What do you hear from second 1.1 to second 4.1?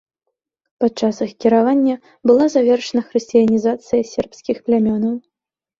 іх кіравання была завершана хрысціянізацыя